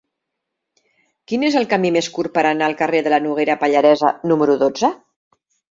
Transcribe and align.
Quin 1.31 1.45
és 1.51 1.57
el 1.61 1.67
camí 1.75 1.93
més 1.99 2.09
curt 2.17 2.35
per 2.39 2.47
anar 2.53 2.71
al 2.71 2.77
carrer 2.83 3.05
de 3.09 3.15
la 3.17 3.23
Noguera 3.29 3.61
Pallaresa 3.67 4.17
número 4.33 4.59
dotze? 4.65 4.95